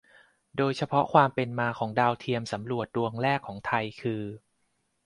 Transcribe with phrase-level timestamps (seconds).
[0.57, 4.23] โดยเฉพาะความเป็นมาของดาวเทียมสำรวจดวงแรกของไทยคือ